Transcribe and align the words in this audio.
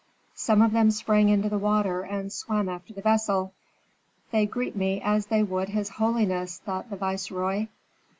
Some 0.33 0.63
of 0.63 0.71
them 0.71 0.89
sprang 0.89 1.29
into 1.29 1.47
the 1.47 1.59
water 1.59 2.01
and 2.01 2.33
swam 2.33 2.67
after 2.67 2.91
the 2.91 3.03
vessel. 3.03 3.53
"They 4.31 4.47
greet 4.47 4.75
me 4.75 4.99
as 4.99 5.27
they 5.27 5.43
would 5.43 5.69
his 5.69 5.89
holiness," 5.89 6.57
thought 6.57 6.89
the 6.89 6.95
viceroy. 6.95 7.67